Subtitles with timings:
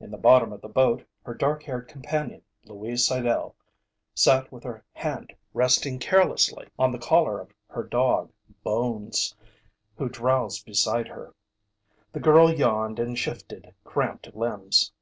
[0.00, 3.54] In the bottom of the boat, her dark haired companion, Louise Sidell,
[4.14, 8.32] sat with her hand resting carelessly on the collar of her dog,
[8.64, 9.36] Bones,
[9.98, 11.34] who drowsed beside her.
[12.10, 14.92] The girl yawned and shifted cramped limbs.